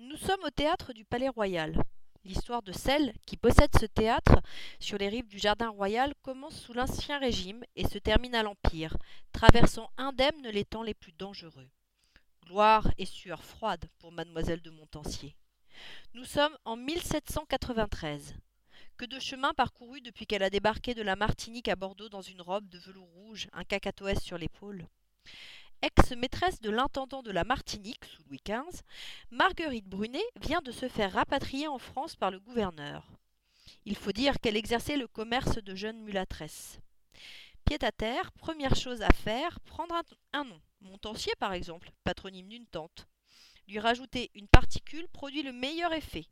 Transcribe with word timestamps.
Nous 0.00 0.16
sommes 0.16 0.44
au 0.44 0.50
théâtre 0.50 0.92
du 0.92 1.04
Palais 1.04 1.28
Royal. 1.28 1.74
L'histoire 2.24 2.62
de 2.62 2.70
celle 2.70 3.12
qui 3.26 3.36
possède 3.36 3.76
ce 3.80 3.84
théâtre 3.84 4.40
sur 4.78 4.96
les 4.96 5.08
rives 5.08 5.26
du 5.26 5.40
Jardin 5.40 5.70
Royal 5.70 6.14
commence 6.22 6.54
sous 6.54 6.72
l'Ancien 6.72 7.18
Régime 7.18 7.64
et 7.74 7.84
se 7.84 7.98
termine 7.98 8.36
à 8.36 8.44
l'Empire, 8.44 8.96
traversant 9.32 9.90
indemne 9.96 10.40
les 10.44 10.64
temps 10.64 10.84
les 10.84 10.94
plus 10.94 11.10
dangereux. 11.10 11.68
Gloire 12.46 12.86
et 12.96 13.06
sueur 13.06 13.42
froide 13.42 13.90
pour 13.98 14.12
mademoiselle 14.12 14.62
de 14.62 14.70
Montpensier. 14.70 15.34
Nous 16.14 16.24
sommes 16.24 16.56
en 16.64 16.76
1793. 16.76 18.36
Que 18.98 19.04
de 19.04 19.18
chemin 19.18 19.52
parcouru 19.52 20.00
depuis 20.00 20.26
qu'elle 20.26 20.44
a 20.44 20.50
débarqué 20.50 20.94
de 20.94 21.02
la 21.02 21.16
Martinique 21.16 21.66
à 21.66 21.74
Bordeaux 21.74 22.08
dans 22.08 22.22
une 22.22 22.40
robe 22.40 22.68
de 22.68 22.78
velours 22.78 23.10
rouge, 23.14 23.48
un 23.52 23.64
cacatoès 23.64 24.22
sur 24.22 24.38
l'épaule. 24.38 24.86
Ex-maîtresse 25.80 26.60
de 26.60 26.70
l'intendant 26.70 27.22
de 27.22 27.30
la 27.30 27.44
Martinique 27.44 28.04
sous 28.04 28.22
Louis 28.28 28.42
XV, 28.44 28.82
Marguerite 29.30 29.86
Brunet 29.86 30.24
vient 30.40 30.60
de 30.60 30.72
se 30.72 30.88
faire 30.88 31.12
rapatrier 31.12 31.68
en 31.68 31.78
France 31.78 32.16
par 32.16 32.32
le 32.32 32.40
gouverneur. 32.40 33.06
Il 33.84 33.94
faut 33.94 34.10
dire 34.10 34.40
qu'elle 34.40 34.56
exerçait 34.56 34.96
le 34.96 35.06
commerce 35.06 35.62
de 35.62 35.76
jeunes 35.76 36.02
mulâtresses. 36.02 36.80
Pied 37.64 37.78
à 37.82 37.92
terre, 37.92 38.32
première 38.32 38.74
chose 38.74 39.02
à 39.02 39.10
faire, 39.10 39.60
prendre 39.60 39.94
un, 40.32 40.44
nom. 40.44 40.60
Montancier 40.80 41.32
par 41.38 41.52
exemple, 41.52 41.92
patronyme 42.02 42.48
d'une 42.48 42.66
tante. 42.66 43.06
Lui 43.68 43.78
rajouter 43.78 44.32
une 44.34 44.48
particule 44.48 45.06
produit 45.08 45.44
le 45.44 45.52
meilleur 45.52 45.92
effet. 45.92 46.26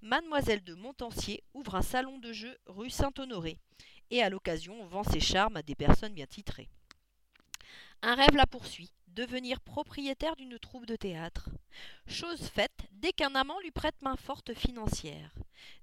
Mademoiselle 0.00 0.64
de 0.64 0.74
Montancier 0.74 1.44
ouvre 1.52 1.74
un 1.74 1.82
salon 1.82 2.18
de 2.18 2.32
jeu 2.32 2.56
rue 2.66 2.90
Saint-Honoré 2.90 3.58
et 4.10 4.22
à 4.22 4.30
l'occasion 4.30 4.86
vend 4.86 5.02
ses 5.02 5.20
charmes 5.20 5.56
à 5.56 5.62
des 5.62 5.74
personnes 5.74 6.14
bien 6.14 6.26
titrées. 6.26 6.70
Un 8.02 8.14
rêve 8.14 8.36
la 8.36 8.46
poursuit, 8.46 8.92
devenir 9.08 9.60
propriétaire 9.60 10.36
d'une 10.36 10.58
troupe 10.60 10.86
de 10.86 10.94
théâtre. 10.94 11.50
Chose 12.06 12.48
faite 12.48 12.86
dès 12.92 13.12
qu'un 13.12 13.34
amant 13.34 13.58
lui 13.60 13.72
prête 13.72 14.00
main 14.02 14.14
forte 14.14 14.54
financière. 14.54 15.34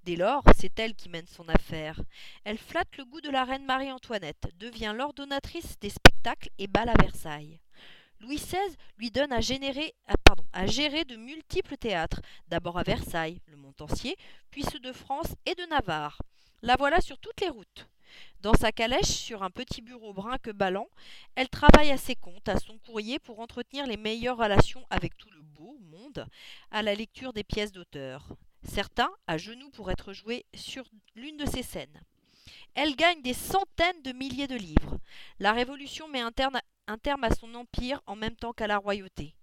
Dès 0.03 0.15
lors, 0.15 0.43
c'est 0.57 0.79
elle 0.79 0.95
qui 0.95 1.09
mène 1.09 1.27
son 1.27 1.49
affaire. 1.49 1.99
Elle 2.45 2.57
flatte 2.57 2.95
le 2.97 3.03
goût 3.03 3.19
de 3.19 3.29
la 3.29 3.43
reine 3.43 3.65
Marie-Antoinette, 3.65 4.47
devient 4.57 4.93
l'ordonnatrice 4.95 5.77
des 5.81 5.89
spectacles 5.89 6.49
et 6.57 6.67
bals 6.67 6.87
à 6.87 7.01
Versailles. 7.01 7.59
Louis 8.21 8.37
XVI 8.37 8.77
lui 8.97 9.11
donne 9.11 9.33
à 9.33 9.41
gérer 9.41 9.93
de 11.03 11.17
multiples 11.17 11.75
théâtres, 11.75 12.21
d'abord 12.47 12.79
à 12.79 12.83
Versailles, 12.83 13.41
le 13.47 13.57
Montancier, 13.57 14.15
puis 14.51 14.63
ceux 14.63 14.79
de 14.79 14.93
France 14.93 15.35
et 15.45 15.55
de 15.55 15.65
Navarre. 15.69 16.21
La 16.61 16.77
voilà 16.77 17.01
sur 17.01 17.19
toutes 17.19 17.41
les 17.41 17.49
routes. 17.49 17.89
Dans 18.41 18.53
sa 18.53 18.71
calèche, 18.71 19.05
sur 19.05 19.43
un 19.43 19.49
petit 19.49 19.81
bureau 19.81 20.13
brun 20.13 20.37
que 20.37 20.51
ballant, 20.51 20.89
elle 21.35 21.49
travaille 21.49 21.91
à 21.91 21.97
ses 21.97 22.15
comptes, 22.15 22.49
à 22.49 22.59
son 22.59 22.77
courrier 22.77 23.19
pour 23.19 23.39
entretenir 23.39 23.87
les 23.87 23.97
meilleures 23.97 24.37
relations 24.37 24.85
avec 24.89 25.17
tout 25.17 25.29
le 25.31 25.41
beau 25.41 25.77
monde, 25.81 26.27
à 26.71 26.81
la 26.81 26.93
lecture 26.95 27.33
des 27.33 27.43
pièces 27.43 27.71
d'auteur. 27.71 28.27
Certains 28.63 29.11
à 29.27 29.37
genoux 29.37 29.69
pour 29.71 29.91
être 29.91 30.13
joués 30.13 30.45
sur 30.53 30.83
l'une 31.15 31.37
de 31.37 31.45
ses 31.45 31.63
scènes. 31.63 32.01
Elle 32.73 32.95
gagne 32.95 33.21
des 33.21 33.33
centaines 33.33 34.01
de 34.03 34.11
milliers 34.11 34.47
de 34.47 34.55
livres. 34.55 34.99
La 35.39 35.53
Révolution 35.53 36.07
met 36.07 36.21
un 36.21 36.31
terme 36.31 37.23
à 37.23 37.33
son 37.33 37.55
empire 37.55 38.01
en 38.05 38.15
même 38.15 38.35
temps 38.35 38.53
qu'à 38.53 38.67
la 38.67 38.77
royauté. 38.77 39.35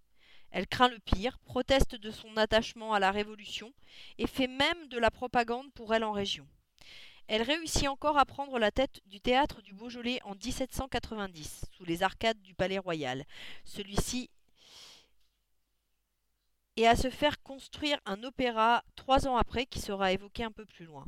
Elle 0.50 0.66
craint 0.66 0.88
le 0.88 0.98
pire, 0.98 1.38
proteste 1.38 1.94
de 1.94 2.10
son 2.10 2.36
attachement 2.36 2.92
à 2.92 3.00
la 3.00 3.10
Révolution 3.10 3.72
et 4.18 4.26
fait 4.26 4.48
même 4.48 4.86
de 4.88 4.98
la 4.98 5.10
propagande 5.10 5.72
pour 5.72 5.94
elle 5.94 6.04
en 6.04 6.12
région. 6.12 6.46
Elle 7.28 7.42
réussit 7.42 7.88
encore 7.88 8.18
à 8.18 8.24
prendre 8.24 8.58
la 8.58 8.70
tête 8.70 9.00
du 9.06 9.20
théâtre 9.20 9.62
du 9.62 9.74
Beaujolais 9.74 10.20
en 10.24 10.34
1790, 10.34 11.64
sous 11.70 11.84
les 11.84 12.02
arcades 12.02 12.40
du 12.42 12.54
Palais 12.54 12.78
Royal. 12.78 13.24
Celui-ci 13.64 14.30
et 16.76 16.86
à 16.86 16.96
se 16.96 17.10
faire 17.10 17.42
construire 17.42 17.98
un 18.06 18.22
opéra 18.24 18.82
trois 18.96 19.26
ans 19.26 19.36
après 19.36 19.66
qui 19.66 19.80
sera 19.80 20.12
évoqué 20.12 20.44
un 20.44 20.52
peu 20.52 20.64
plus 20.64 20.86
loin. 20.86 21.04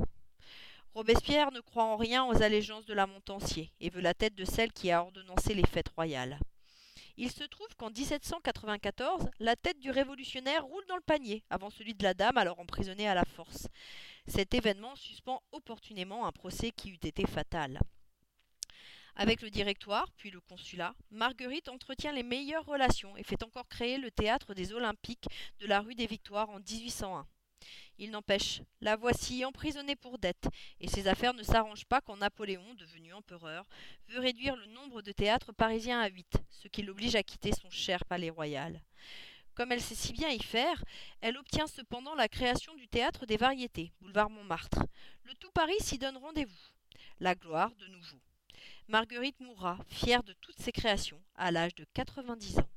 Robespierre 0.94 1.50
ne 1.50 1.60
croit 1.60 1.84
en 1.84 1.96
rien 1.96 2.24
aux 2.24 2.42
allégeances 2.42 2.86
de 2.86 2.94
la 2.94 3.06
Montancier 3.06 3.72
et 3.80 3.90
veut 3.90 4.00
la 4.00 4.14
tête 4.14 4.34
de 4.34 4.44
celle 4.44 4.72
qui 4.72 4.90
a 4.90 5.02
ordonnancé 5.02 5.54
les 5.54 5.66
fêtes 5.66 5.88
royales. 5.88 6.38
Il 7.16 7.30
se 7.30 7.44
trouve 7.44 7.68
qu'en 7.76 7.90
1794, 7.90 9.28
la 9.38 9.54
tête 9.54 9.78
du 9.78 9.90
révolutionnaire 9.90 10.64
roule 10.64 10.84
dans 10.88 10.96
le 10.96 11.02
panier, 11.02 11.44
avant 11.48 11.70
celui 11.70 11.94
de 11.94 12.02
la 12.02 12.12
dame 12.12 12.36
alors 12.36 12.58
emprisonnée 12.58 13.08
à 13.08 13.14
la 13.14 13.24
force. 13.24 13.68
Cet 14.26 14.52
événement 14.52 14.96
suspend 14.96 15.40
opportunément 15.52 16.26
un 16.26 16.32
procès 16.32 16.72
qui 16.72 16.90
eût 16.90 16.98
été 17.04 17.24
fatal. 17.26 17.78
Avec 19.16 19.42
le 19.42 19.50
directoire, 19.50 20.10
puis 20.16 20.30
le 20.30 20.40
consulat, 20.40 20.96
Marguerite 21.12 21.68
entretient 21.68 22.12
les 22.12 22.24
meilleures 22.24 22.66
relations 22.66 23.16
et 23.16 23.22
fait 23.22 23.44
encore 23.44 23.68
créer 23.68 23.96
le 23.96 24.10
théâtre 24.10 24.54
des 24.54 24.72
Olympiques 24.72 25.28
de 25.60 25.66
la 25.68 25.80
rue 25.80 25.94
des 25.94 26.06
Victoires 26.06 26.50
en 26.50 26.58
1801. 26.58 27.24
Il 27.98 28.10
n'empêche, 28.10 28.60
la 28.80 28.96
voici 28.96 29.44
emprisonnée 29.44 29.94
pour 29.94 30.18
dette, 30.18 30.48
et 30.80 30.88
ses 30.88 31.06
affaires 31.06 31.34
ne 31.34 31.42
s'arrangent 31.44 31.86
pas 31.86 32.00
quand 32.00 32.16
Napoléon, 32.16 32.74
devenu 32.74 33.12
empereur, 33.12 33.68
veut 34.08 34.18
réduire 34.18 34.56
le 34.56 34.66
nombre 34.66 35.00
de 35.00 35.12
théâtres 35.12 35.52
parisiens 35.52 36.00
à 36.00 36.08
huit, 36.08 36.36
ce 36.50 36.66
qui 36.66 36.82
l'oblige 36.82 37.14
à 37.14 37.22
quitter 37.22 37.52
son 37.52 37.70
cher 37.70 38.04
palais 38.04 38.30
royal. 38.30 38.80
Comme 39.54 39.70
elle 39.70 39.80
sait 39.80 39.94
si 39.94 40.12
bien 40.12 40.30
y 40.30 40.42
faire, 40.42 40.82
elle 41.20 41.36
obtient 41.36 41.68
cependant 41.68 42.16
la 42.16 42.28
création 42.28 42.74
du 42.74 42.88
théâtre 42.88 43.26
des 43.26 43.36
variétés, 43.36 43.92
boulevard 44.00 44.28
Montmartre. 44.28 44.84
Le 45.22 45.34
tout 45.34 45.52
Paris 45.52 45.78
s'y 45.78 45.96
donne 45.96 46.16
rendez-vous. 46.16 46.72
La 47.20 47.36
gloire 47.36 47.70
de 47.76 47.86
nouveau. 47.86 48.18
Marguerite 48.88 49.38
mourra, 49.38 49.78
fière 49.88 50.24
de 50.24 50.32
toutes 50.40 50.60
ses 50.60 50.72
créations, 50.72 51.22
à 51.36 51.52
l'âge 51.52 51.76
de 51.76 51.86
90 51.94 52.58
ans. 52.58 52.68